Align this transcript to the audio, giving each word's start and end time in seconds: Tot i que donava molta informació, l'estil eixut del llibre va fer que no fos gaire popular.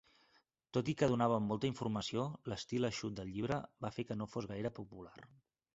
Tot 0.77 0.87
i 0.93 0.95
que 1.01 1.09
donava 1.11 1.37
molta 1.49 1.69
informació, 1.71 2.25
l'estil 2.53 2.91
eixut 2.91 3.19
del 3.21 3.33
llibre 3.37 3.61
va 3.87 3.95
fer 3.99 4.09
que 4.13 4.21
no 4.23 4.31
fos 4.35 4.51
gaire 4.55 4.77
popular. 4.83 5.17